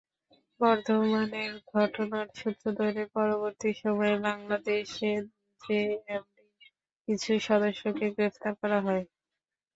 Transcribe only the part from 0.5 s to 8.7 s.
বর্ধমানের ঘটনার সূত্র ধরে পরবর্তী সময়ে বাংলাদেশে জেএমবির কিছু সদস্যকে গ্রেপ্তার